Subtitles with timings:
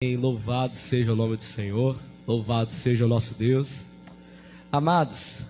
[0.00, 3.84] Louvado seja o nome do Senhor, louvado seja o nosso Deus.
[4.70, 5.44] Amados,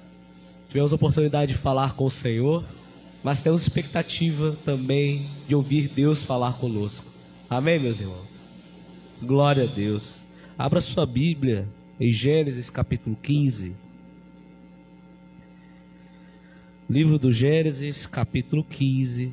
[0.68, 2.64] tivemos a oportunidade de falar com o Senhor,
[3.22, 7.04] mas temos expectativa também de ouvir Deus falar conosco.
[7.50, 8.26] Amém, meus irmãos?
[9.20, 10.24] Glória a Deus.
[10.56, 11.68] Abra sua Bíblia
[12.00, 13.76] em Gênesis capítulo 15.
[16.88, 19.30] Livro do Gênesis, capítulo 15.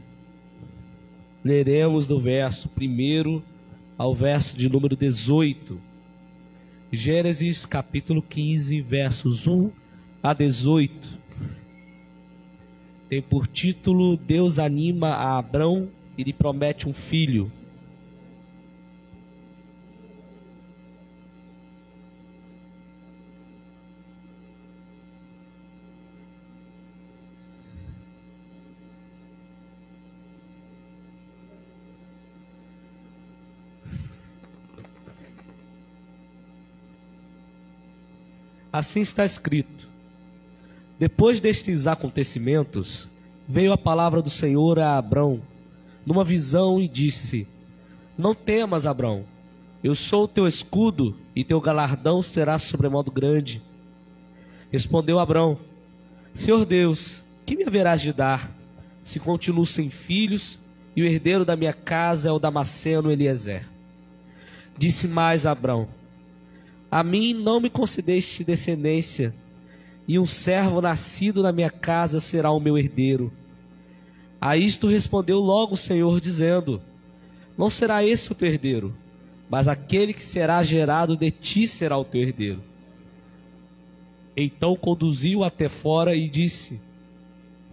[1.41, 3.54] Leremos do verso 1
[3.97, 5.79] ao verso de número 18.
[6.91, 9.71] Gênesis capítulo 15, versos 1
[10.21, 11.19] a 18.
[13.09, 17.51] Tem por título Deus anima a Abrão e lhe promete um filho.
[38.75, 39.87] Assim está escrito:
[40.99, 43.07] Depois destes acontecimentos,
[43.47, 45.41] veio a palavra do Senhor a Abrão,
[46.05, 47.47] numa visão, e disse:
[48.17, 49.23] Não temas, Abrão,
[49.81, 53.63] eu sou o teu escudo, e teu galardão será sobremodo grande.
[54.69, 55.57] Respondeu Abrão:
[56.33, 58.51] Senhor Deus, que me haverás de dar,
[59.01, 60.59] se continuo sem filhos,
[60.93, 63.69] e o herdeiro da minha casa é o Damasceno Eliezer?
[64.77, 65.87] Disse mais Abrão:
[66.89, 69.33] a mim não me concedeste descendência,
[70.07, 73.31] e um servo nascido na minha casa será o meu herdeiro.
[74.39, 76.81] A isto respondeu logo o Senhor, dizendo:
[77.57, 78.95] Não será esse o teu herdeiro,
[79.49, 82.63] mas aquele que será gerado de ti será o teu herdeiro.
[84.37, 86.79] Então conduziu até fora e disse: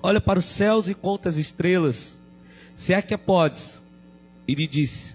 [0.03, 2.17] Olha para os céus e conta as estrelas,
[2.75, 3.83] se é que a podes.
[4.47, 5.15] E lhe disse: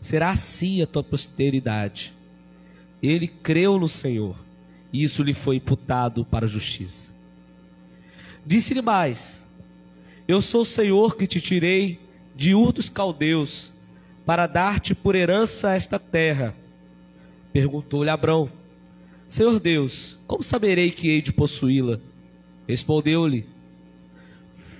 [0.00, 2.17] Será assim a tua posteridade.
[3.02, 4.36] Ele creu no Senhor,
[4.92, 7.12] e isso lhe foi imputado para a justiça.
[8.44, 9.46] Disse-lhe mais:
[10.26, 12.00] Eu sou o Senhor que te tirei
[12.34, 13.72] de Ur dos Caldeus,
[14.26, 16.54] para dar-te por herança esta terra.
[17.52, 18.50] Perguntou-lhe Abrão:
[19.28, 22.00] Senhor Deus, como saberei que hei de possuí-la?
[22.66, 23.46] Respondeu-lhe: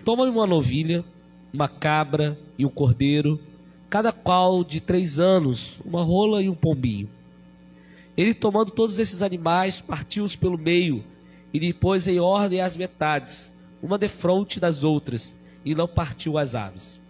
[0.05, 1.05] Toma uma novilha,
[1.53, 3.41] uma cabra e um cordeiro,
[3.89, 7.09] cada qual de três anos, uma rola e um pombinho
[8.19, 11.05] ele, tomando todos esses animais, partiu-os pelo meio
[11.55, 16.57] e lhe pôs em ordem as metades, uma defronte das outras, e não partiu as
[16.57, 17.01] aves.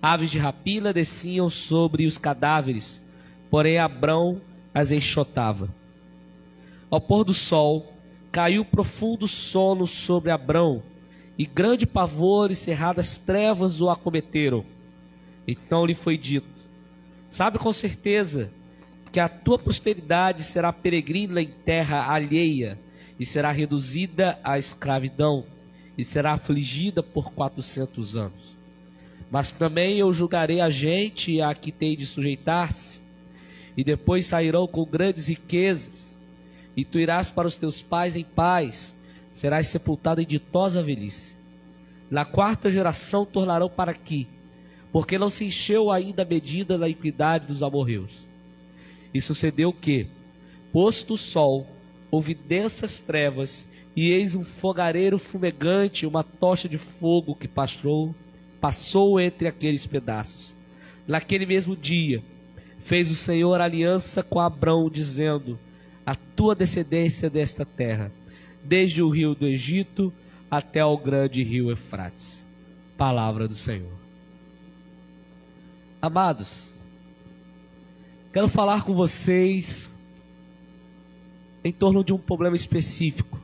[0.00, 3.04] Aves de rapina desciam sobre os cadáveres,
[3.50, 4.40] porém Abrão
[4.72, 5.68] as enxotava.
[6.90, 7.92] Ao pôr do sol,
[8.32, 10.82] caiu profundo sono sobre Abrão,
[11.36, 14.64] e grande pavor e cerradas trevas o acometeram.
[15.46, 16.48] Então lhe foi dito:
[17.28, 18.50] Sabe com certeza
[19.12, 22.80] que a tua posteridade será peregrina em terra alheia
[23.20, 25.44] e será reduzida à escravidão
[25.98, 28.56] e será afligida por quatrocentos anos.
[29.30, 33.02] Mas também eu julgarei a gente a que tem de sujeitar-se,
[33.76, 36.16] e depois sairão com grandes riquezas,
[36.74, 38.96] e tu irás para os teus pais em paz,
[39.32, 41.36] serás sepultado em ditosa velhice.
[42.10, 44.26] Na quarta geração tornarão para aqui,
[44.90, 48.31] porque não se encheu ainda a medida da iniquidade dos amorreus.
[49.12, 50.06] E sucedeu que,
[50.72, 51.66] posto o sol,
[52.10, 58.14] houve densas trevas, e eis um fogareiro fumegante, uma tocha de fogo que passou,
[58.60, 60.56] passou entre aqueles pedaços.
[61.06, 62.22] Naquele mesmo dia,
[62.78, 65.58] fez o Senhor aliança com Abrão, dizendo:
[66.06, 68.10] A tua descendência desta terra,
[68.62, 70.12] desde o rio do Egito
[70.50, 72.46] até ao grande rio Eufrates.
[72.96, 73.92] Palavra do Senhor.
[76.00, 76.71] Amados,
[78.32, 79.90] Quero falar com vocês
[81.62, 83.38] em torno de um problema específico,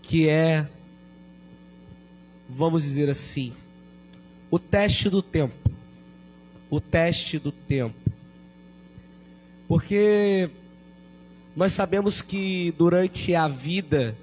[0.00, 0.64] que é,
[2.48, 3.52] vamos dizer assim,
[4.48, 5.68] o teste do tempo.
[6.70, 7.98] O teste do tempo.
[9.66, 10.48] Porque
[11.56, 14.16] nós sabemos que durante a vida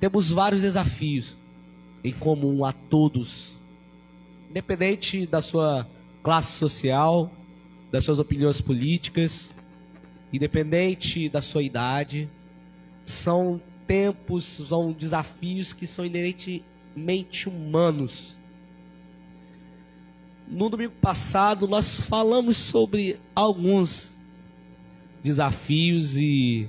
[0.00, 1.36] temos vários desafios
[2.02, 3.52] em comum a todos,
[4.48, 5.86] independente da sua
[6.22, 7.30] classe social,
[7.90, 9.54] das suas opiniões políticas,
[10.32, 12.28] independente da sua idade.
[13.04, 18.36] São tempos, são desafios que são inerentemente humanos.
[20.48, 24.14] No domingo passado, nós falamos sobre alguns
[25.22, 26.68] desafios e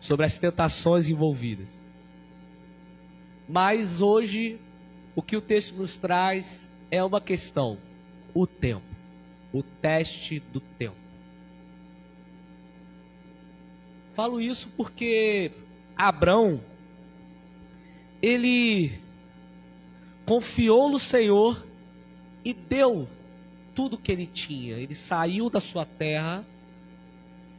[0.00, 1.82] sobre as tentações envolvidas.
[3.48, 4.60] Mas hoje,
[5.16, 7.78] o que o texto nos traz é uma questão:
[8.32, 8.87] o tempo
[9.52, 10.96] o teste do tempo.
[14.12, 15.52] Falo isso porque
[15.96, 16.60] Abrão
[18.20, 19.00] ele
[20.26, 21.64] confiou no Senhor
[22.44, 23.08] e deu
[23.74, 24.76] tudo que ele tinha.
[24.76, 26.44] Ele saiu da sua terra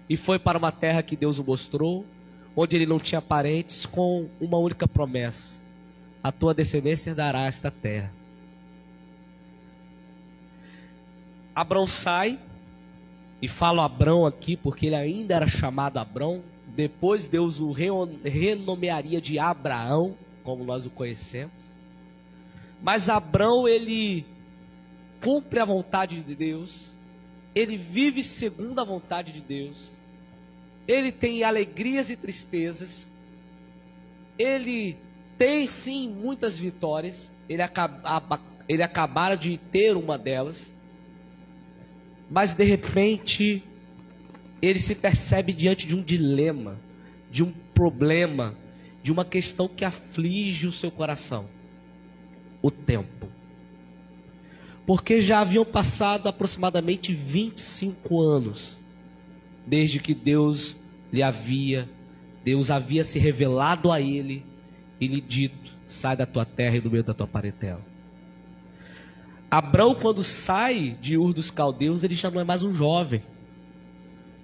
[0.10, 2.06] e foi para uma terra que Deus o mostrou,
[2.56, 5.64] onde ele não tinha parentes, com uma única promessa:
[6.22, 8.19] a tua descendência dará esta terra.
[11.60, 12.40] Abrão sai,
[13.42, 19.38] e falo Abrão aqui porque ele ainda era chamado Abrão, depois Deus o renomearia de
[19.38, 21.52] Abraão, como nós o conhecemos.
[22.82, 24.26] Mas Abrão, ele
[25.22, 26.94] cumpre a vontade de Deus,
[27.54, 29.92] ele vive segundo a vontade de Deus,
[30.88, 33.06] ele tem alegrias e tristezas,
[34.38, 34.98] ele
[35.38, 40.72] tem sim muitas vitórias, ele, acaba, ele acabara de ter uma delas,
[42.30, 43.64] mas de repente
[44.62, 46.80] ele se percebe diante de um dilema,
[47.32, 48.56] de um problema,
[49.02, 51.46] de uma questão que aflige o seu coração:
[52.62, 53.28] o tempo.
[54.86, 58.78] Porque já haviam passado aproximadamente 25 anos
[59.66, 60.76] desde que Deus
[61.14, 61.88] lhe havia,
[62.44, 64.46] Deus havia se revelado a ele
[65.00, 67.89] e lhe dito: sai da tua terra e do meio da tua parentela.
[69.52, 73.24] Abrão, quando sai de Ur dos Caldeus, ele já não é mais um jovem.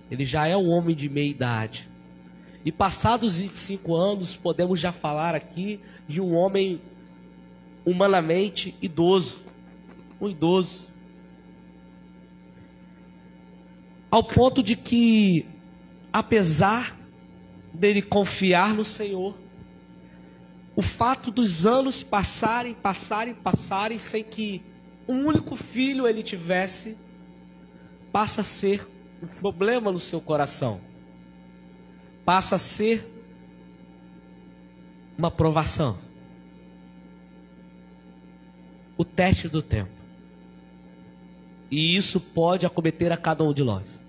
[0.09, 1.87] Ele já é um homem de meia idade.
[2.63, 6.81] E passados 25 anos, podemos já falar aqui de um homem
[7.85, 9.43] humanamente idoso.
[10.19, 10.87] Um idoso.
[14.09, 15.45] Ao ponto de que,
[16.11, 16.97] apesar
[17.71, 19.37] dele confiar no Senhor,
[20.75, 24.63] o fato dos anos passarem, passarem, passarem, sem que
[25.07, 26.97] um único filho ele tivesse,
[28.11, 28.87] passa a ser
[29.21, 30.81] um problema no seu coração.
[32.23, 33.05] Passa a ser
[35.17, 35.99] uma provação.
[38.97, 39.91] O teste do tempo.
[41.69, 44.01] E isso pode acometer a cada um de nós.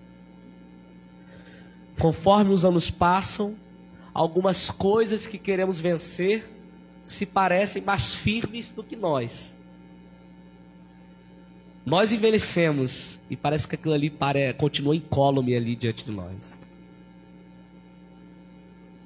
[1.99, 3.57] Conforme os anos passam,
[4.13, 6.49] algumas coisas que queremos vencer
[7.07, 9.56] se parecem mais firmes do que nós.
[11.87, 14.53] Nós envelhecemos e parece que aquilo ali pare...
[14.55, 16.59] continua incólume ali diante de nós.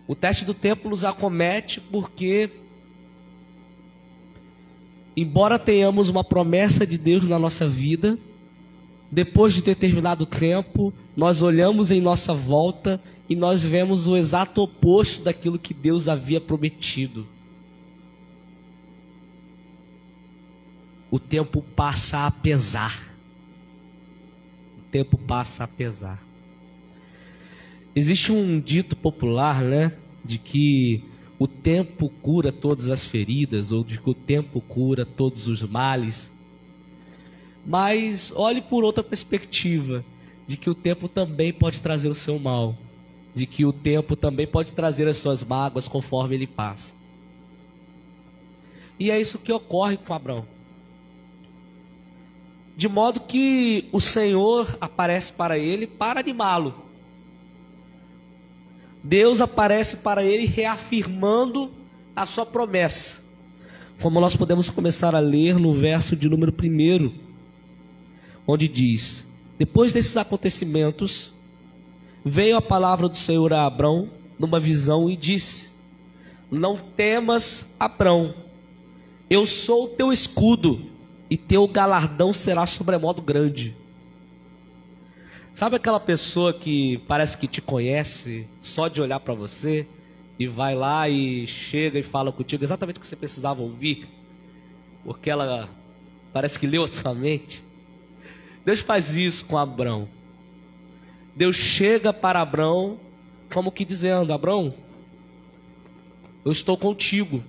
[0.09, 2.51] O teste do tempo nos acomete porque,
[5.15, 8.19] embora tenhamos uma promessa de Deus na nossa vida,
[9.13, 12.99] depois de determinado tempo, nós olhamos em nossa volta
[13.29, 17.29] e nós vemos o exato oposto daquilo que Deus havia prometido.
[21.11, 23.09] O tempo passa a pesar.
[24.79, 26.23] O tempo passa a pesar.
[27.95, 29.93] Existe um dito popular, né,
[30.25, 31.03] de que
[31.39, 36.31] o tempo cura todas as feridas ou de que o tempo cura todos os males.
[37.67, 40.05] Mas olhe por outra perspectiva,
[40.47, 42.77] de que o tempo também pode trazer o seu mal,
[43.35, 46.95] de que o tempo também pode trazer as suas mágoas conforme ele passa.
[48.99, 50.47] E é isso que ocorre com Abraão.
[52.77, 56.75] De modo que o Senhor aparece para ele para animá-lo.
[59.03, 61.71] Deus aparece para ele reafirmando
[62.15, 63.21] a sua promessa.
[64.01, 67.13] Como nós podemos começar a ler no verso de número 1,
[68.47, 69.27] onde diz:
[69.59, 71.33] Depois desses acontecimentos,
[72.25, 75.71] veio a palavra do Senhor a Abrão numa visão e disse:
[76.51, 78.35] Não temas, Abrão,
[79.29, 80.90] eu sou o teu escudo
[81.31, 83.77] e teu galardão será sobremodo grande.
[85.55, 89.87] Sabe aquela pessoa que parece que te conhece só de olhar para você
[90.39, 94.09] e vai lá e chega e fala contigo exatamente o que você precisava ouvir?
[95.05, 95.69] Porque ela
[96.33, 97.63] parece que leu a sua mente.
[98.65, 100.09] Deus faz isso com Abrão.
[101.37, 102.99] Deus chega para Abrão
[103.53, 104.75] como que dizendo: Abrão,
[106.45, 107.43] eu estou contigo.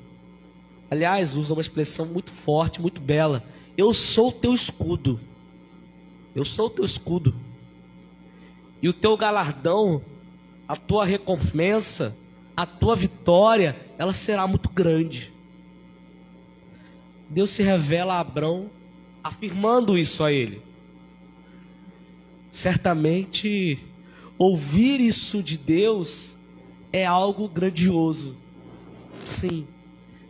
[0.89, 3.43] Aliás, usa uma expressão muito forte, muito bela.
[3.77, 5.19] Eu sou o teu escudo.
[6.35, 7.33] Eu sou o teu escudo.
[8.81, 10.01] E o teu galardão,
[10.67, 12.15] a tua recompensa,
[12.55, 15.31] a tua vitória, ela será muito grande.
[17.29, 18.69] Deus se revela a Abrão,
[19.23, 20.61] afirmando isso a ele.
[22.49, 23.79] Certamente,
[24.37, 26.37] ouvir isso de Deus
[26.91, 28.35] é algo grandioso.
[29.25, 29.65] Sim.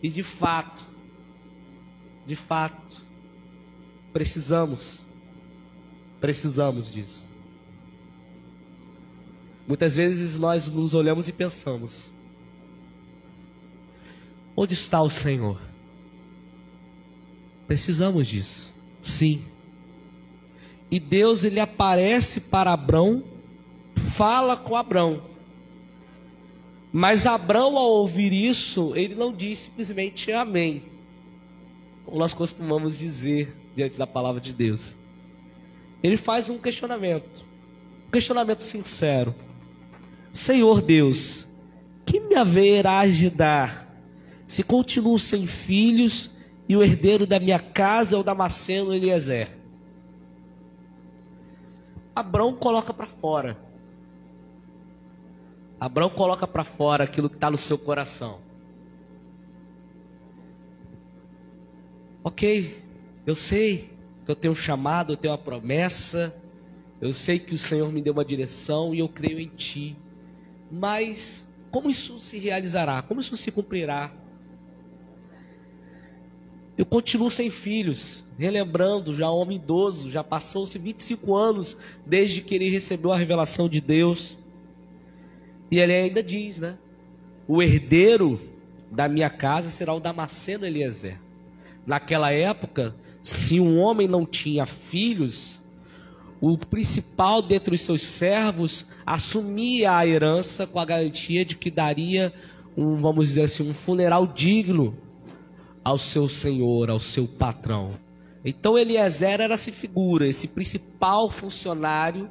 [0.03, 0.83] E de fato,
[2.25, 3.00] de fato,
[4.13, 4.99] Precisamos.
[6.19, 7.25] Precisamos disso.
[9.67, 12.11] Muitas vezes nós nos olhamos e pensamos:
[14.55, 15.59] onde está o Senhor?
[17.67, 18.71] Precisamos disso.
[19.01, 19.43] Sim.
[20.91, 23.23] E Deus ele aparece para Abrão,
[23.95, 25.23] fala com Abrão.
[26.91, 30.83] Mas Abrão, ao ouvir isso, ele não diz simplesmente amém.
[32.03, 34.97] Como nós costumamos dizer diante da palavra de Deus.
[36.03, 37.45] Ele faz um questionamento.
[38.07, 39.35] Um questionamento sincero.
[40.33, 41.47] Senhor Deus,
[42.05, 43.87] que me haverás de dar
[44.45, 46.29] se continuo sem filhos
[46.67, 49.57] e o herdeiro da minha casa é o Damasceno Eliezer?
[52.13, 53.57] Abrão coloca para fora.
[55.79, 58.39] Abrão coloca para fora aquilo que está no seu coração.
[62.23, 62.83] Ok,
[63.25, 63.89] eu sei
[64.25, 66.35] que eu tenho um chamado, eu tenho uma promessa,
[66.99, 69.97] eu sei que o Senhor me deu uma direção e eu creio em Ti.
[70.71, 73.01] Mas como isso se realizará?
[73.01, 74.11] Como isso se cumprirá?
[76.77, 82.69] Eu continuo sem filhos, relembrando, já homem idoso, já passou-se 25 anos desde que ele
[82.69, 84.37] recebeu a revelação de Deus.
[85.69, 86.77] E ele ainda diz, né?
[87.47, 88.41] O herdeiro
[88.89, 91.19] da minha casa será o Damasceno Eliezer.
[91.85, 95.59] Naquela época, se um homem não tinha filhos,
[96.39, 102.33] o principal dentre os seus servos assumia a herança com a garantia de que daria
[102.75, 104.97] um, vamos dizer assim, um funeral digno
[105.83, 107.91] ao seu senhor, ao seu patrão.
[108.43, 112.29] Então Eliezer era essa figura, esse principal funcionário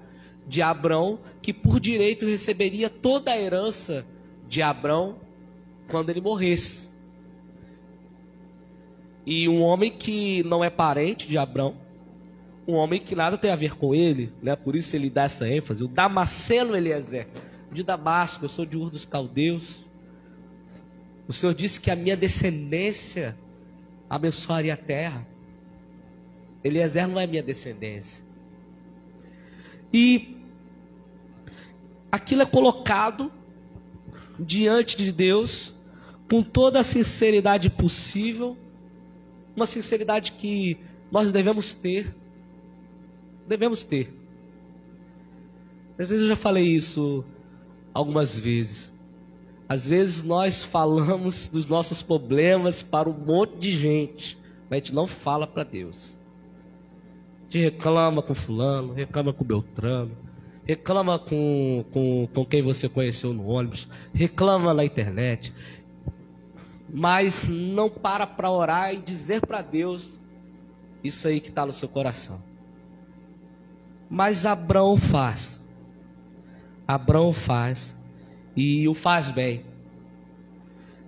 [0.49, 4.05] de Abrão, que por direito receberia toda a herança
[4.49, 5.17] de Abrão
[5.89, 6.90] quando ele morresse.
[9.27, 11.77] E um homem que não é parente de Abrão,
[12.67, 14.55] um homem que nada tem a ver com ele, né?
[14.57, 15.83] por isso ele dá essa ênfase.
[15.83, 17.27] O Damasceno Eliezer,
[17.73, 19.85] de Damasco, eu sou de Ur dos Caldeus.
[21.27, 23.37] O Senhor disse que a minha descendência
[24.09, 25.27] abençoaria a terra.
[26.63, 28.25] Eliezer não é minha descendência.
[29.93, 30.37] E
[32.11, 33.33] aquilo é colocado
[34.39, 35.75] diante de Deus
[36.29, 38.57] com toda a sinceridade possível,
[39.55, 40.79] uma sinceridade que
[41.11, 42.15] nós devemos ter.
[43.47, 44.15] Devemos ter.
[45.99, 47.25] Às vezes eu já falei isso
[47.93, 48.93] algumas vezes.
[49.69, 54.39] Às vezes nós falamos dos nossos problemas para um monte de gente,
[54.69, 56.15] mas a gente não fala para Deus.
[57.41, 60.17] A gente reclama com fulano, reclama com Beltrano,
[60.65, 65.53] reclama com, com, com quem você conheceu no ônibus, reclama na internet,
[66.93, 70.19] mas não para para orar e dizer para Deus
[71.03, 72.43] isso aí que está no seu coração.
[74.09, 75.63] Mas Abraão faz.
[76.87, 77.97] Abraão faz
[78.57, 79.65] e o faz bem.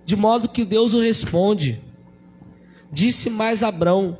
[0.05, 1.81] De modo que Deus o responde.
[2.91, 4.17] Disse mais Abrão: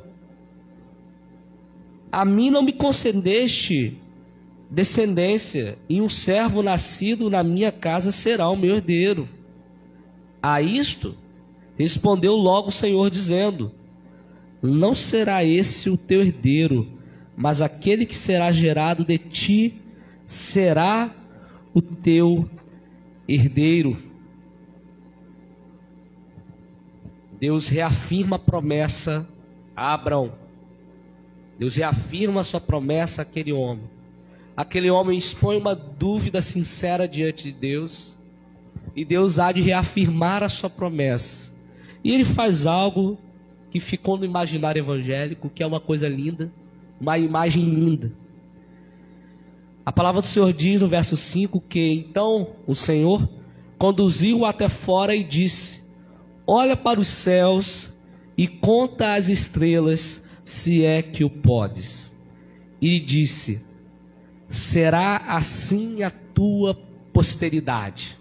[2.12, 4.00] A mim não me concedeste
[4.70, 9.28] descendência, e um servo nascido na minha casa será o meu herdeiro.
[10.42, 11.16] A isto
[11.78, 13.72] respondeu logo o Senhor, dizendo:
[14.62, 16.88] Não será esse o teu herdeiro,
[17.36, 19.82] mas aquele que será gerado de ti
[20.24, 21.14] será
[21.72, 22.48] o teu
[23.28, 23.96] herdeiro.
[27.38, 29.28] Deus reafirma a promessa
[29.76, 30.32] a Abraão.
[31.58, 33.84] Deus reafirma a sua promessa àquele homem.
[34.56, 38.14] Aquele homem expõe uma dúvida sincera diante de Deus.
[38.94, 41.52] E Deus há de reafirmar a sua promessa.
[42.04, 43.18] E ele faz algo
[43.70, 46.52] que ficou no imaginário evangélico, que é uma coisa linda,
[47.00, 48.12] uma imagem linda.
[49.84, 53.28] A palavra do Senhor diz no verso 5 que então o Senhor
[53.78, 55.82] conduziu-o até fora e disse:
[56.46, 57.92] Olha para os céus
[58.36, 62.12] e conta as estrelas, se é que o podes.
[62.80, 63.64] E disse:
[64.46, 66.74] Será assim a tua
[67.12, 68.18] posteridade.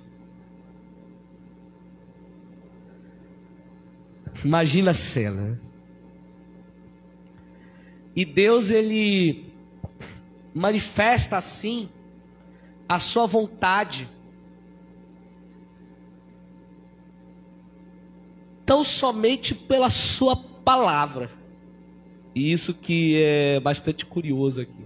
[4.43, 5.59] Imagina a cena.
[8.15, 9.45] E Deus ele
[10.53, 11.89] manifesta assim
[12.87, 14.07] a sua vontade.
[18.65, 21.31] Tão somente pela sua palavra.
[22.35, 24.83] E isso que é bastante curioso aqui.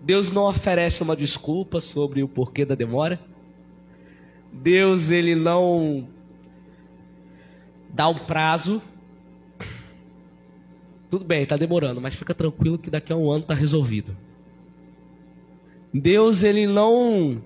[0.00, 3.20] Deus não oferece uma desculpa sobre o porquê da demora.
[4.52, 6.08] Deus ele não
[8.00, 8.80] dá um prazo
[11.10, 14.16] tudo bem, está demorando, mas fica tranquilo que daqui a um ano está resolvido.
[15.92, 17.42] Deus ele não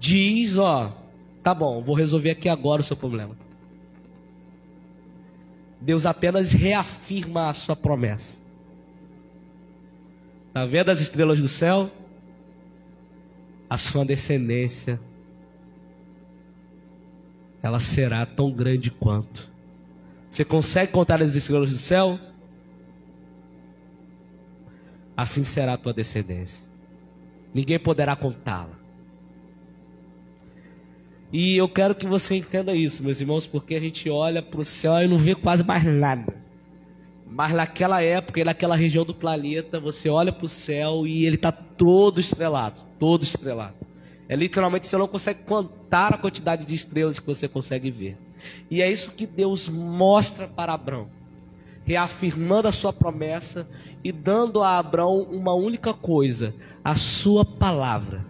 [0.00, 0.96] diz, ó,
[1.40, 3.36] tá bom, vou resolver aqui agora o seu problema.
[5.80, 8.40] Deus apenas reafirma a sua promessa.
[10.48, 11.88] Está vendo as estrelas do céu?
[13.68, 15.00] A sua descendência,
[17.62, 19.50] ela será tão grande quanto.
[20.28, 22.18] Você consegue contar as estrelas do céu?
[25.16, 26.64] Assim será a tua descendência.
[27.52, 28.78] Ninguém poderá contá-la.
[31.32, 34.64] E eu quero que você entenda isso, meus irmãos, porque a gente olha para o
[34.64, 36.34] céu e não vê quase mais nada.
[37.26, 41.36] Mas naquela época e naquela região do planeta, você olha para o céu e ele
[41.36, 43.74] está todo estrelado, todo estrelado.
[44.30, 48.16] É literalmente você não consegue contar a quantidade de estrelas que você consegue ver.
[48.70, 51.10] E é isso que Deus mostra para Abraão,
[51.84, 53.68] reafirmando a sua promessa
[54.04, 58.24] e dando a Abraão uma única coisa: a sua palavra.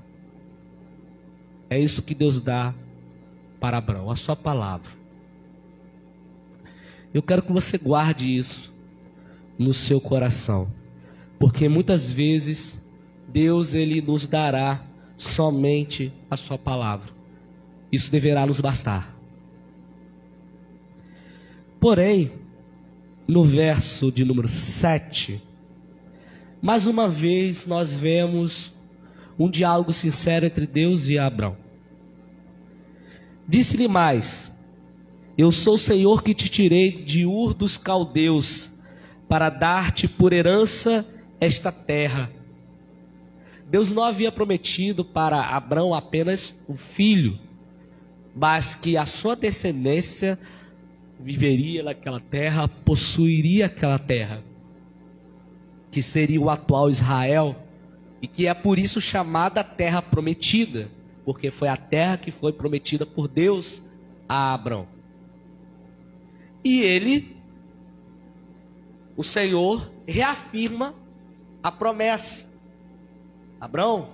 [1.69, 2.75] É isso que Deus dá
[3.61, 4.91] para Abraão, a sua palavra.
[7.13, 8.73] Eu quero que você guarde isso
[9.59, 10.73] no seu coração,
[11.39, 12.81] porque muitas vezes
[13.29, 14.87] Deus ele nos dará
[15.21, 17.11] somente a sua palavra.
[17.93, 19.15] Isso deverá nos bastar.
[21.79, 22.33] Porém,
[23.29, 25.43] no verso de número 7,
[26.63, 28.73] mais uma vez nós vemos
[29.39, 31.57] um diálogo sincero entre Deus e Abraão.
[33.47, 34.51] Disse-lhe mais:
[35.37, 38.71] Eu sou o Senhor que te tirei de Ur dos caldeus
[39.29, 41.07] para dar-te por herança
[41.39, 42.40] esta terra.
[43.71, 47.39] Deus não havia prometido para Abraão apenas um filho,
[48.35, 50.37] mas que a sua descendência
[51.21, 54.43] viveria naquela terra, possuiria aquela terra,
[55.89, 57.55] que seria o atual Israel,
[58.21, 60.91] e que é por isso chamada Terra Prometida,
[61.25, 63.81] porque foi a terra que foi prometida por Deus
[64.29, 64.89] a Abraão.
[66.65, 67.37] E ele
[69.17, 70.93] o Senhor reafirma
[71.63, 72.50] a promessa.
[73.61, 74.09] Abraão,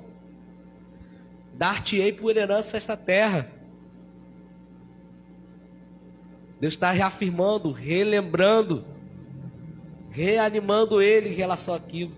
[1.55, 3.49] dar-te-ei por herança esta terra.
[6.61, 8.85] Deus está reafirmando, relembrando,
[10.11, 12.13] reanimando ele em relação àquilo.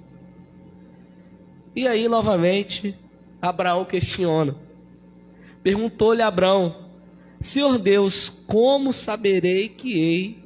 [1.77, 2.97] E aí, novamente,
[3.43, 4.57] Abraão questiona.
[5.62, 6.87] Perguntou-lhe Abraão:
[7.41, 10.45] Senhor Deus, como saberei que hei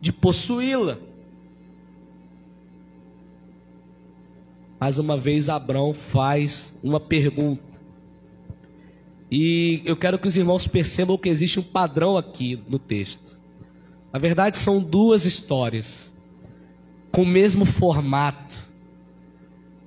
[0.00, 0.98] de possuí-la?
[4.80, 7.62] Mais uma vez Abraão faz uma pergunta.
[9.30, 13.38] E eu quero que os irmãos percebam que existe um padrão aqui no texto.
[14.10, 16.10] Na verdade, são duas histórias
[17.12, 18.68] com o mesmo formato.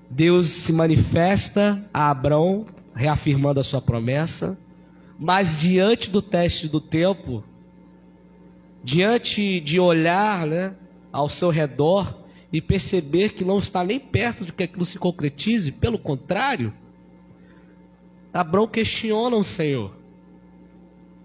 [0.09, 4.55] Deus se manifesta a Abraão, reafirmando a sua promessa,
[5.17, 7.43] mas diante do teste do tempo,
[8.83, 10.75] diante de olhar né,
[11.11, 12.22] ao seu redor,
[12.53, 16.71] e perceber que não está nem perto de que aquilo se concretize, pelo contrário,
[18.31, 19.91] Abraão questiona o Senhor,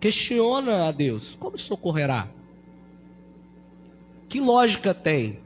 [0.01, 2.29] questiona a Deus: como isso ocorrerá?
[4.27, 5.39] Que lógica tem?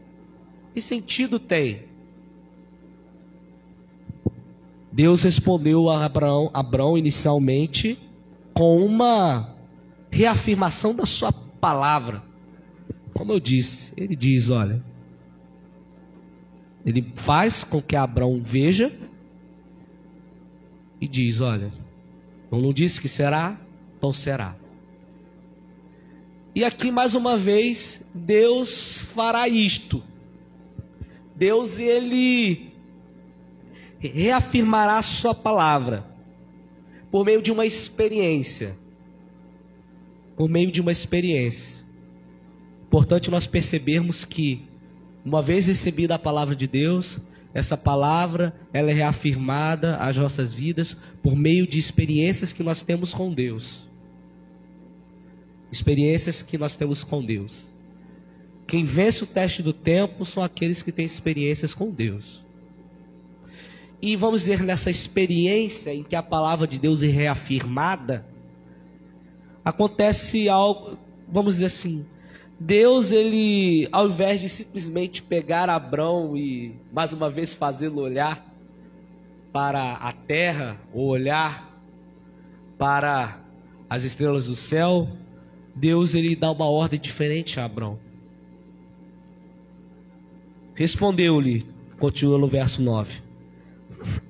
[0.73, 1.91] Que sentido tem?
[4.91, 7.99] Deus respondeu a Abraão, Abraão inicialmente
[8.55, 9.57] com uma
[10.11, 12.23] reafirmação da sua palavra.
[13.15, 14.92] Como eu disse, ele diz: olha,
[16.85, 18.93] ele faz com que Abraão veja
[21.01, 21.73] e diz: Olha,
[22.51, 23.59] eu não disse que será,
[23.97, 24.57] então será.
[26.55, 30.03] E aqui mais uma vez, Deus fará isto.
[31.35, 32.73] Deus ele
[33.99, 36.07] reafirmará a sua palavra
[37.11, 38.77] por meio de uma experiência.
[40.37, 41.87] Por meio de uma experiência.
[42.87, 44.63] Importante nós percebermos que
[45.25, 47.19] uma vez recebida a palavra de Deus,
[47.55, 53.13] essa palavra ela é reafirmada às nossas vidas por meio de experiências que nós temos
[53.13, 53.87] com Deus.
[55.71, 57.71] Experiências que nós temos com Deus.
[58.67, 62.43] Quem vence o teste do tempo são aqueles que têm experiências com Deus.
[64.01, 68.27] E vamos dizer, nessa experiência em que a palavra de Deus é reafirmada,
[69.65, 72.05] acontece algo, vamos dizer assim,
[72.65, 78.47] Deus, ele, ao invés de simplesmente pegar Abrão e mais uma vez fazê-lo olhar
[79.53, 81.77] para a terra, ou olhar
[82.79, 83.41] para
[83.91, 85.09] as estrelas do céu,
[85.75, 87.99] Deus ele dá uma ordem diferente a Abrão.
[90.77, 91.67] Respondeu-lhe,
[91.99, 93.23] continua no verso 9: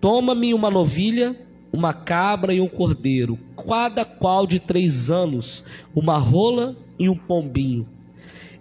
[0.00, 1.38] Toma-me uma novilha,
[1.70, 5.62] uma cabra e um cordeiro, cada qual de três anos,
[5.94, 7.86] uma rola e um pombinho.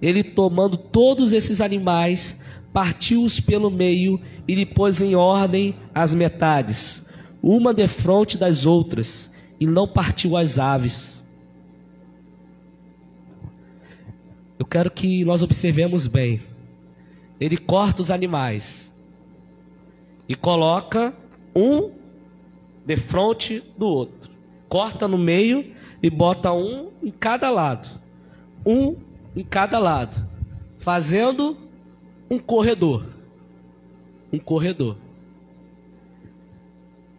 [0.02, 2.40] Ele, tomando todos esses animais,
[2.74, 7.06] partiu-os pelo meio e lhe pôs em ordem as metades,
[7.42, 11.24] uma defronte das outras, e não partiu as aves.
[14.58, 16.42] Eu quero que nós observemos bem.
[17.40, 18.92] Ele corta os animais
[20.28, 21.16] e coloca
[21.56, 21.92] um
[22.86, 24.32] de frente do outro.
[24.70, 28.00] Corta no meio e bota um em cada lado.
[28.66, 28.96] Um
[29.36, 30.28] em cada lado.
[30.80, 31.58] Fazendo
[32.30, 33.06] um corredor.
[34.32, 34.98] Um corredor.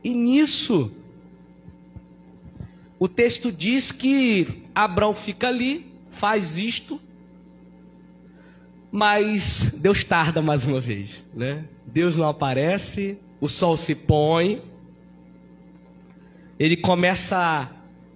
[0.02, 0.90] E nisso,
[2.98, 7.00] o texto diz que Abraão fica ali, faz isto,
[8.90, 11.64] mas Deus tarda mais uma vez, né?
[11.86, 14.62] Deus não aparece, o sol se põe,
[16.58, 17.70] ele começa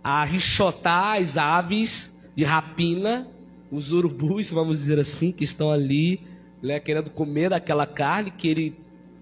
[0.04, 3.26] a, richotar as aves de rapina,
[3.70, 6.20] os urubus, vamos dizer assim, que estão ali,
[6.62, 8.76] né, querendo comer daquela carne que ele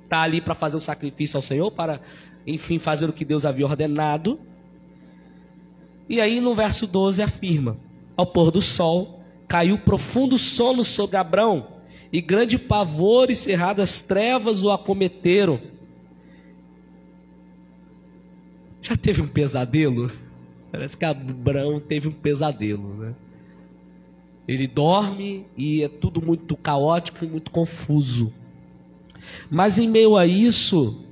[0.04, 2.00] está ali para fazer o sacrifício ao Senhor, para,
[2.46, 4.38] enfim, fazer o que Deus havia ordenado.
[6.08, 7.76] E aí no verso 12 afirma:
[8.16, 11.68] Ao pôr do sol, caiu profundo sono sobre Abrão,
[12.12, 15.60] e grande pavor e cerradas trevas o acometeram.
[18.82, 20.10] Já teve um pesadelo?
[20.70, 23.14] Parece que Abraão teve um pesadelo, né?
[24.46, 28.32] Ele dorme e é tudo muito caótico, muito confuso.
[29.50, 31.02] Mas em meio a isso,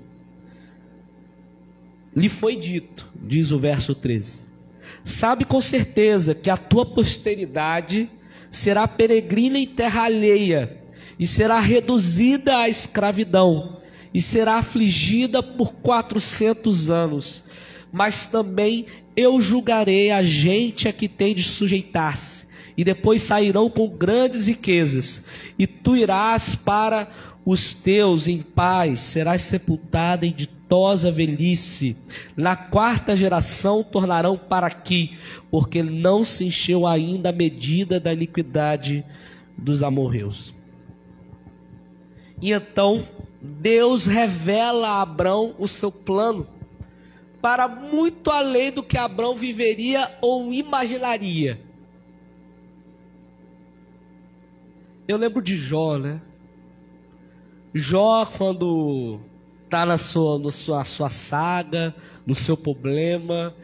[2.14, 4.40] lhe foi dito, diz o verso 13:
[5.02, 8.08] Sabe com certeza que a tua posteridade
[8.50, 10.78] será peregrina em terra alheia,
[11.18, 13.80] e será reduzida à escravidão,
[14.12, 17.44] e será afligida por quatrocentos anos.
[17.90, 23.88] Mas também eu julgarei a gente a que tem de sujeitar-se, e depois sairão com
[23.88, 25.24] grandes riquezas,
[25.58, 27.08] e tu irás para
[27.44, 31.96] os teus em paz, serás sepultada em ditosa velhice.
[32.36, 35.16] Na quarta geração tornarão para aqui,
[35.50, 39.04] porque não se encheu ainda a medida da iniquidade
[39.58, 40.54] dos amorreus.
[42.40, 43.04] E então
[43.40, 46.46] Deus revela a Abrão o seu plano
[47.42, 51.60] para muito além do que Abrão viveria ou imaginaria.
[55.12, 56.22] Eu lembro de Jó, né?
[57.74, 59.20] Jó, quando
[59.64, 61.94] está na sua, na sua, sua saga,
[62.26, 63.54] no seu problema,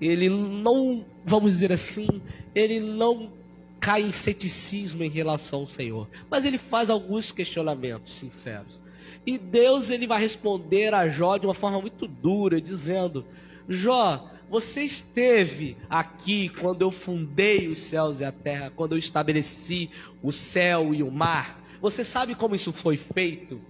[0.00, 2.06] ele não, vamos dizer assim,
[2.54, 3.32] ele não
[3.78, 8.80] cai em ceticismo em relação ao Senhor, mas ele faz alguns questionamentos sinceros.
[9.26, 13.26] E Deus ele vai responder a Jó de uma forma muito dura, dizendo:
[13.68, 19.90] Jó, você esteve aqui quando eu fundei os céus e a terra, quando eu estabeleci
[20.22, 21.60] o céu e o mar.
[21.80, 23.60] Você sabe como isso foi feito?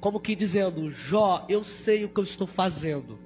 [0.00, 3.18] Como que dizendo, Jó, eu sei o que eu estou fazendo.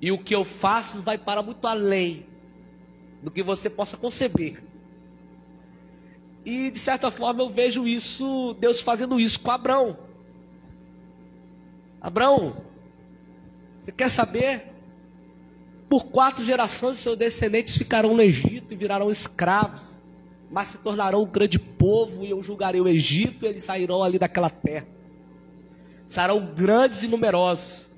[0.00, 2.26] E o que eu faço vai para muito além
[3.22, 4.62] do que você possa conceber.
[6.44, 9.96] E de certa forma eu vejo isso, Deus fazendo isso com Abraão.
[12.00, 12.62] Abraão,
[13.84, 14.72] você quer saber?
[15.88, 19.94] Por quatro gerações seus descendentes ficarão no Egito e virarão escravos
[20.54, 24.20] mas se tornarão um grande povo, e eu julgarei o Egito, e eles sairão ali
[24.20, 24.86] daquela terra.
[26.06, 27.90] Serão grandes e numerosos.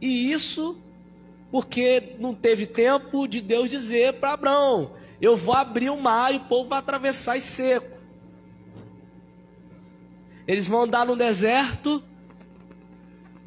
[0.00, 0.78] E isso
[1.50, 6.36] porque não teve tempo de Deus dizer para Abraão: Eu vou abrir o mar e
[6.36, 7.96] o povo vai atravessar e seco.
[10.46, 12.00] Eles vão andar no deserto,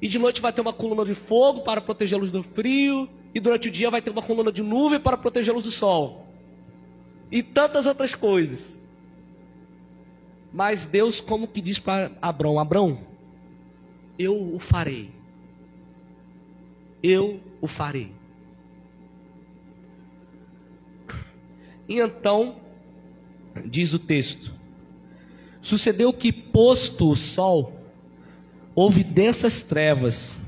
[0.02, 3.68] e de noite vai ter uma coluna de fogo para protegê-los do frio, e durante
[3.68, 6.30] o dia vai ter uma coluna de nuvem para protegê-los do sol
[7.32, 8.70] e tantas outras coisas.
[10.52, 12.98] Mas Deus, como que diz para Abraão: Abraão,
[14.18, 15.12] eu o farei.
[17.04, 18.12] Eu o farei.
[21.88, 22.56] E então,
[23.66, 24.52] diz o texto:
[25.62, 27.79] sucedeu que, posto o sol,
[28.80, 30.40] houve densas trevas,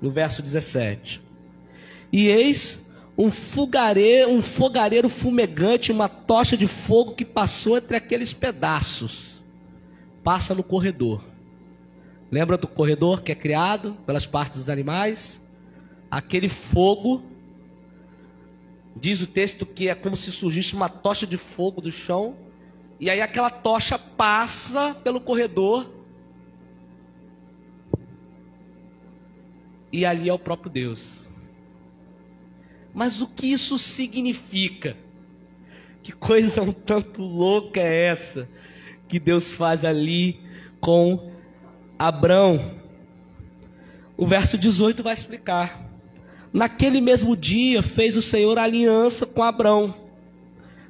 [0.00, 1.20] no verso 17.
[2.10, 2.86] E eis
[3.18, 9.44] um fogareiro, um fogareiro fumegante, uma tocha de fogo que passou entre aqueles pedaços.
[10.24, 11.22] Passa no corredor.
[12.30, 15.42] Lembra do corredor que é criado pelas partes dos animais?
[16.10, 17.22] Aquele fogo,
[18.96, 22.36] diz o texto que é como se surgisse uma tocha de fogo do chão
[22.98, 25.99] E aí aquela tocha passa pelo corredor.
[29.92, 31.28] E ali é o próprio Deus.
[32.94, 34.96] Mas o que isso significa?
[36.02, 38.48] Que coisa um tanto louca é essa
[39.08, 40.40] que Deus faz ali
[40.80, 41.30] com
[41.98, 42.80] Abrão?
[44.16, 45.88] O verso 18 vai explicar.
[46.52, 49.94] Naquele mesmo dia fez o Senhor aliança com Abrão,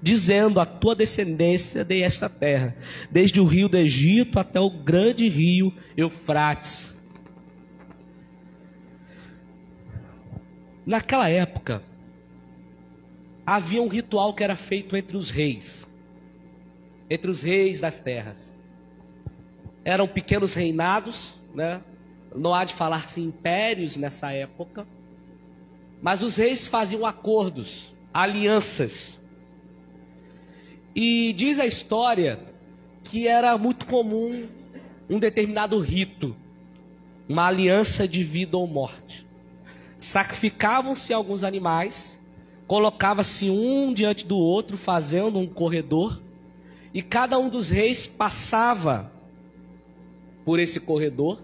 [0.03, 2.75] dizendo: A tua descendência dei esta terra,
[3.11, 6.95] desde o rio do Egito até o grande rio Eufrates.
[10.91, 11.85] Naquela época,
[13.47, 15.87] havia um ritual que era feito entre os reis,
[17.09, 18.53] entre os reis das terras.
[19.85, 21.81] Eram pequenos reinados, né?
[22.35, 24.85] não há de falar-se impérios nessa época,
[26.03, 29.21] mas os reis faziam acordos, alianças.
[30.93, 32.37] E diz a história
[33.05, 34.49] que era muito comum
[35.09, 36.37] um determinado rito,
[37.29, 39.30] uma aliança de vida ou morte.
[40.01, 42.19] Sacrificavam-se alguns animais
[42.67, 46.23] colocava-se um diante do outro, fazendo um corredor,
[46.95, 49.13] e cada um dos reis passava
[50.43, 51.43] por esse corredor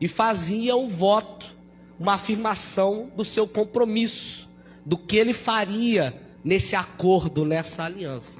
[0.00, 1.56] e fazia um voto,
[1.98, 4.48] uma afirmação do seu compromisso,
[4.86, 8.38] do que ele faria nesse acordo, nessa aliança.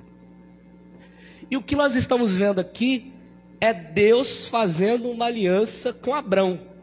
[1.51, 3.12] E o que nós estamos vendo aqui
[3.61, 6.73] é Deus fazendo uma aliança com Abrão.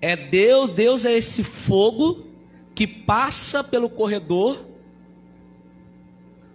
[0.00, 2.26] É Deus, Deus é esse fogo
[2.74, 4.66] que passa pelo corredor,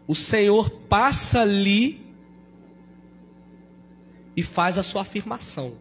[0.08, 2.06] o Senhor passa ali
[4.36, 5.74] e faz a sua afirmação: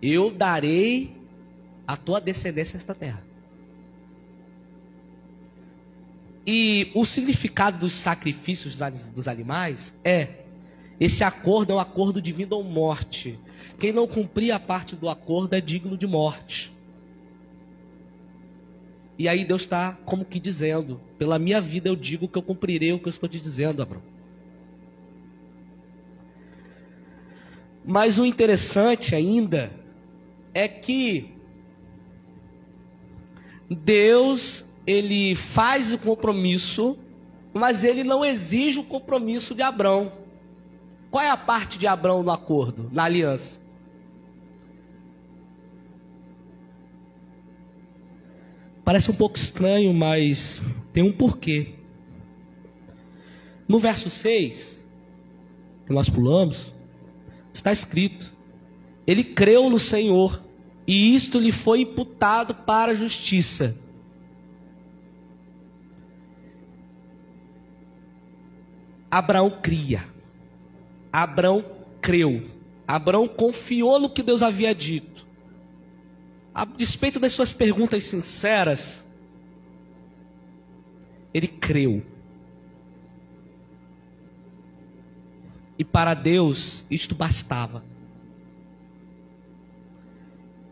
[0.00, 1.16] Eu darei
[1.86, 3.24] a tua descendência esta terra.
[6.46, 8.78] E o significado dos sacrifícios
[9.14, 10.44] dos animais é:
[11.00, 13.38] esse acordo é um acordo de vida ou morte.
[13.78, 16.72] Quem não cumprir a parte do acordo é digno de morte.
[19.18, 22.92] E aí Deus está como que dizendo: pela minha vida eu digo que eu cumprirei
[22.92, 24.02] o que eu estou te dizendo, Abraão.
[27.84, 29.70] Mas o interessante ainda
[30.54, 31.34] é que
[33.70, 36.96] Deus ele faz o compromisso,
[37.52, 40.12] mas ele não exige o compromisso de Abraão.
[41.10, 43.60] Qual é a parte de Abraão no acordo, na aliança?
[48.84, 51.74] Parece um pouco estranho, mas tem um porquê.
[53.66, 54.84] No verso 6,
[55.86, 56.74] que nós pulamos,
[57.50, 58.30] está escrito:
[59.06, 60.44] Ele creu no Senhor,
[60.86, 63.74] e isto lhe foi imputado para a justiça.
[69.10, 70.04] Abraão cria.
[71.10, 71.64] Abraão
[72.02, 72.42] creu.
[72.86, 75.13] Abraão confiou no que Deus havia dito
[76.54, 79.04] a despeito das suas perguntas sinceras,
[81.32, 82.04] ele creu.
[85.76, 87.82] E para Deus isto bastava.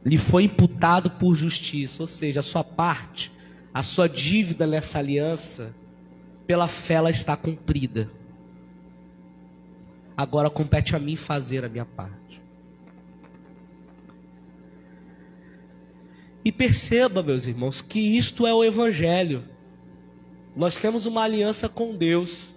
[0.05, 3.33] Lhe foi imputado por justiça, ou seja, a sua parte,
[3.75, 5.75] a sua dívida nessa aliança,
[6.47, 8.09] pela fé ela está cumprida.
[10.17, 12.22] Agora compete a mim fazer a minha parte.
[16.45, 19.45] E perceba, meus irmãos, que isto é o Evangelho.
[20.57, 22.55] Nós temos uma aliança com Deus.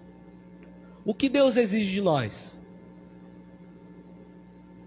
[1.03, 2.57] O que Deus exige de nós?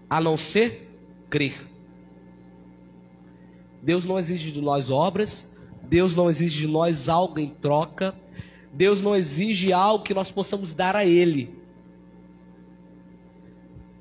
[0.09, 0.89] A não ser
[1.29, 1.53] crer.
[3.81, 5.47] Deus não exige de nós obras,
[5.83, 8.13] Deus não exige de nós algo em troca,
[8.73, 11.57] Deus não exige algo que nós possamos dar a Ele.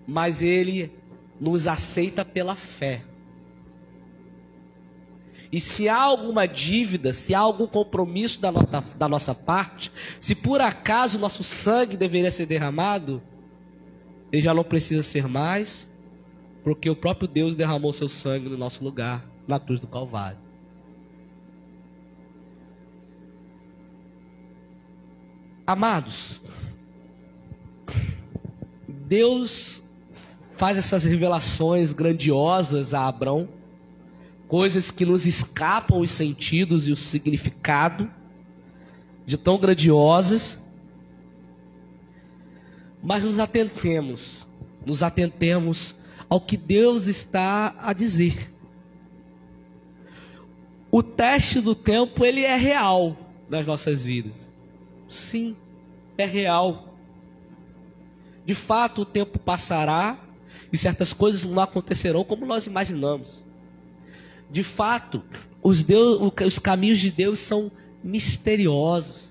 [0.07, 0.93] Mas Ele
[1.41, 3.05] nos aceita pela fé.
[5.51, 10.35] E se há alguma dívida, se há algum compromisso da, nossa, da nossa parte, se
[10.35, 13.23] por acaso nosso sangue deveria ser derramado,
[14.31, 15.91] ele já não precisa ser mais,
[16.63, 20.39] porque o próprio Deus derramou seu sangue no nosso lugar, na cruz do Calvário.
[25.67, 26.43] Amados,
[28.87, 29.83] Deus
[30.53, 33.49] faz essas revelações grandiosas a Abraão
[34.49, 38.11] coisas que nos escapam os sentidos e o significado,
[39.27, 40.59] de tão grandiosas,
[43.03, 44.47] mas nos atentemos,
[44.85, 45.95] nos atentemos
[46.31, 48.51] ao que Deus está a dizer.
[50.91, 53.17] O teste do tempo ele é real
[53.51, 54.49] nas nossas vidas.
[55.11, 55.55] Sim,
[56.17, 56.95] é real.
[58.47, 60.19] De fato, o tempo passará
[60.73, 63.47] e certas coisas não acontecerão como nós imaginamos.
[64.51, 65.23] De fato,
[65.63, 67.71] os, Deus, os caminhos de Deus são
[68.03, 69.29] misteriosos.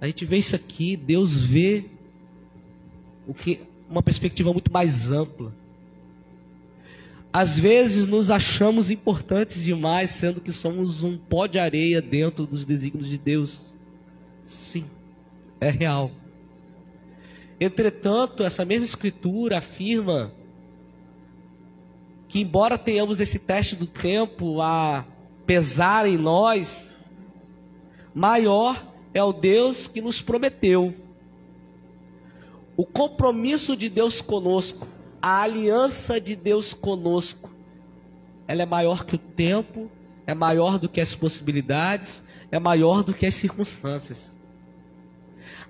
[0.00, 1.86] A gente vê isso aqui, Deus vê
[3.26, 5.52] o que uma perspectiva muito mais ampla.
[7.32, 12.64] Às vezes nos achamos importantes demais, sendo que somos um pó de areia dentro dos
[12.64, 13.60] desígnios de Deus.
[14.42, 14.86] Sim,
[15.60, 16.10] é real.
[17.60, 20.32] Entretanto, essa mesma escritura afirma
[22.28, 25.04] que, embora tenhamos esse teste do tempo a
[25.46, 26.94] pesar em nós,
[28.14, 28.82] maior
[29.14, 30.94] é o Deus que nos prometeu.
[32.76, 34.86] O compromisso de Deus conosco,
[35.22, 37.50] a aliança de Deus conosco,
[38.46, 39.90] ela é maior que o tempo,
[40.26, 44.34] é maior do que as possibilidades, é maior do que as circunstâncias.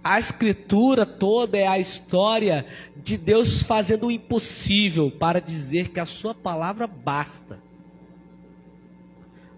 [0.08, 2.64] A escritura toda é a história
[3.02, 7.60] de Deus fazendo o impossível para dizer que a sua palavra basta.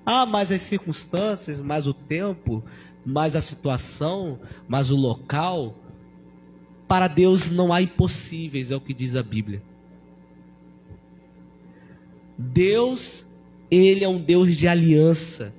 [0.07, 2.65] Ah, mas as circunstâncias, mas o tempo,
[3.05, 5.75] mas a situação, mas o local.
[6.89, 9.63] Para Deus não há impossíveis, é o que diz a Bíblia.
[12.39, 13.27] Deus,
[13.71, 15.53] Ele é um Deus de aliança.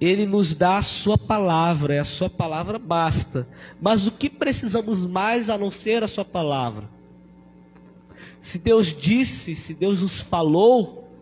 [0.00, 3.46] Ele nos dá a sua palavra, e a sua palavra basta.
[3.78, 6.88] Mas o que precisamos mais a não ser a sua palavra?
[8.40, 11.12] Se Deus disse, se Deus nos falou,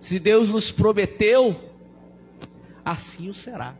[0.00, 1.72] se Deus nos prometeu,
[2.84, 3.76] assim o será.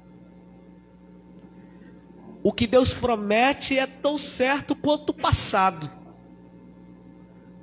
[2.40, 5.90] O que Deus promete é tão certo quanto o passado.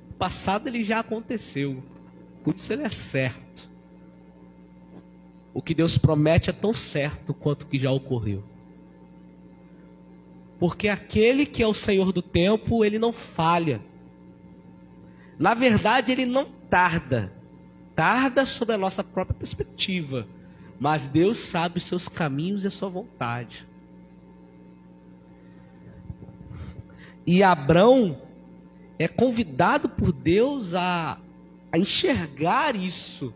[0.10, 1.82] O passado ele já aconteceu,
[2.44, 3.67] por isso ele é certo
[5.58, 8.44] o que Deus promete é tão certo quanto o que já ocorreu.
[10.60, 13.82] Porque aquele que é o Senhor do tempo, ele não falha.
[15.40, 17.34] Na verdade, ele não tarda.
[17.96, 20.28] Tarda sobre a nossa própria perspectiva.
[20.80, 23.68] Mas Deus sabe os seus caminhos e a sua vontade.
[27.26, 28.22] E Abrão
[29.00, 31.18] é convidado por Deus a,
[31.72, 33.34] a enxergar isso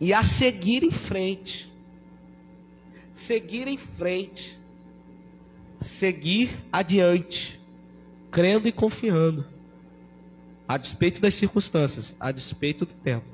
[0.00, 1.72] e a seguir em frente.
[3.12, 4.58] Seguir em frente.
[5.76, 7.60] Seguir adiante,
[8.32, 9.46] crendo e confiando,
[10.66, 13.26] a despeito das circunstâncias, a despeito do tempo.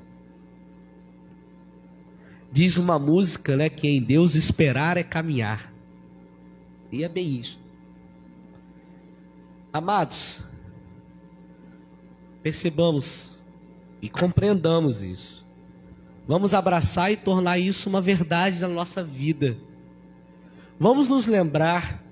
[2.51, 5.73] Diz uma música, né, que em Deus esperar é caminhar.
[6.91, 7.59] E é bem isso.
[9.73, 10.43] Amados,
[12.43, 13.37] percebamos
[14.01, 15.44] e compreendamos isso.
[16.27, 19.57] Vamos abraçar e tornar isso uma verdade na nossa vida.
[20.79, 22.03] Vamos nos lembrar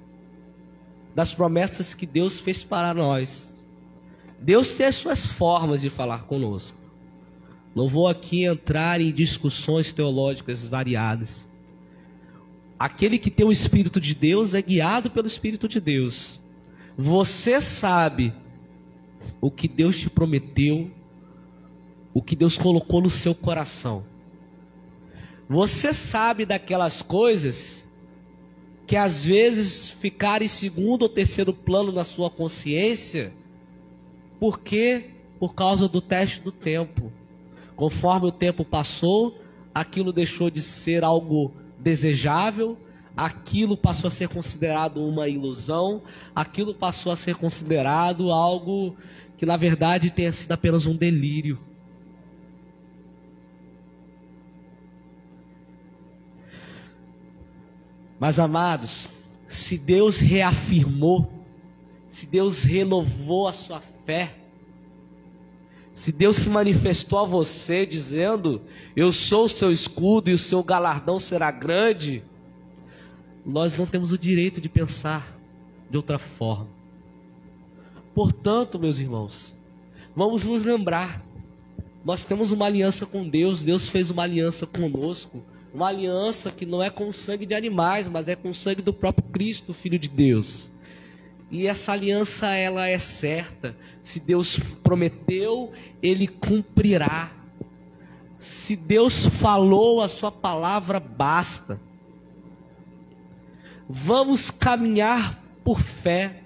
[1.16, 3.52] das promessas que Deus fez para nós.
[4.40, 6.78] Deus tem as suas formas de falar conosco.
[7.76, 11.50] Não vou aqui entrar em discussões teológicas variadas.
[12.78, 16.40] Aquele que tem o Espírito de Deus é guiado pelo Espírito de Deus.
[16.98, 18.34] Você sabe
[19.42, 20.92] o que Deus te prometeu
[22.14, 24.04] o que Deus colocou no seu coração.
[25.50, 27.86] Você sabe daquelas coisas
[28.86, 33.34] que às vezes ficaram em segundo ou terceiro plano na sua consciência,
[34.40, 37.12] porque por causa do teste do tempo.
[37.76, 39.38] Conforme o tempo passou,
[39.74, 42.78] aquilo deixou de ser algo desejável,
[43.16, 46.02] aquilo passou a ser considerado uma ilusão,
[46.36, 48.96] aquilo passou a ser considerado algo
[49.38, 51.60] que na verdade tenha sido apenas um delírio.
[58.24, 59.10] Mas amados,
[59.50, 61.30] se Deus reafirmou,
[62.08, 64.34] se Deus renovou a sua fé,
[65.94, 68.62] se Deus se manifestou a você dizendo:
[68.96, 72.24] Eu sou o seu escudo e o seu galardão será grande,
[73.46, 75.38] nós não temos o direito de pensar
[75.90, 76.70] de outra forma.
[78.16, 79.54] Portanto, meus irmãos,
[80.16, 81.22] vamos nos lembrar:
[82.06, 85.44] nós temos uma aliança com Deus, Deus fez uma aliança conosco
[85.74, 88.82] uma aliança que não é com o sangue de animais, mas é com o sangue
[88.82, 90.70] do próprio Cristo, Filho de Deus.
[91.50, 93.76] E essa aliança ela é certa.
[94.02, 95.72] Se Deus prometeu,
[96.02, 97.32] ele cumprirá.
[98.38, 101.80] Se Deus falou, a sua palavra basta.
[103.90, 106.42] Vamos caminhar por fé.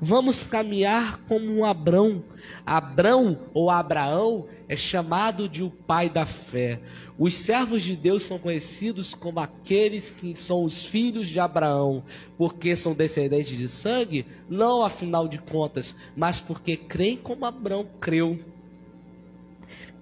[0.00, 2.22] Vamos caminhar como um Abrão.
[2.64, 6.80] Abrão ou Abraão é chamado de o pai da fé.
[7.18, 12.02] Os servos de Deus são conhecidos como aqueles que são os filhos de Abraão,
[12.36, 18.38] porque são descendentes de sangue, não afinal de contas, mas porque creem como Abraão creu.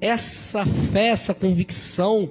[0.01, 2.31] Essa fé, essa convicção,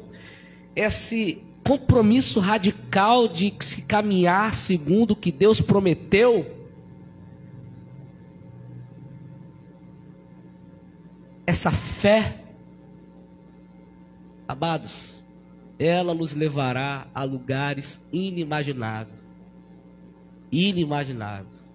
[0.75, 6.62] esse compromisso radical de se caminhar segundo o que Deus prometeu,
[11.45, 12.41] essa fé,
[14.47, 15.23] amados,
[15.77, 19.23] ela nos levará a lugares inimagináveis.
[20.51, 21.67] Inimagináveis.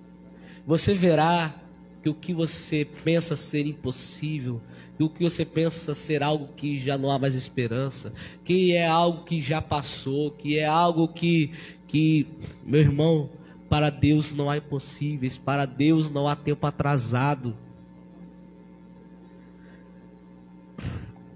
[0.66, 1.54] Você verá
[2.02, 4.60] que o que você pensa ser impossível,
[4.96, 8.12] que o que você pensa ser algo que já não há mais esperança,
[8.44, 11.52] que é algo que já passou, que é algo que,
[11.86, 12.26] que
[12.64, 13.30] meu irmão,
[13.68, 17.54] para Deus não há impossíveis, para Deus não há tempo atrasado.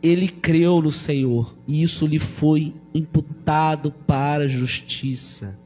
[0.03, 5.59] Ele creu no Senhor e isso lhe foi imputado para justiça.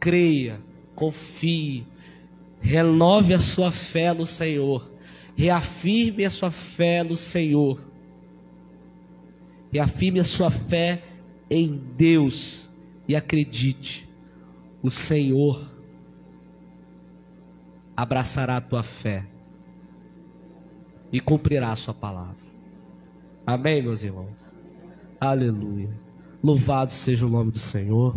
[0.00, 0.60] Creia,
[0.96, 1.86] confie,
[2.60, 4.90] renove a sua fé no Senhor,
[5.36, 7.80] reafirme a sua fé no Senhor,
[9.72, 11.02] reafirme a sua fé
[11.48, 12.68] em Deus
[13.06, 14.08] e acredite,
[14.82, 15.70] o Senhor
[17.96, 19.24] abraçará a tua fé
[21.12, 22.41] e cumprirá a sua palavra.
[23.46, 24.36] Amém, meus irmãos?
[25.20, 25.90] Aleluia.
[26.42, 28.16] Louvado seja o nome do Senhor.